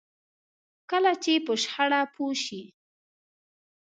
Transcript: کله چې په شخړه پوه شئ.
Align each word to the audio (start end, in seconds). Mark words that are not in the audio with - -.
کله 0.89 1.11
چې 1.23 1.33
په 1.45 1.53
شخړه 1.63 2.01
پوه 2.13 2.33
شئ. 2.43 2.63